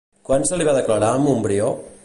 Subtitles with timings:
[0.29, 1.73] Quan se li va declarar en Montbrió?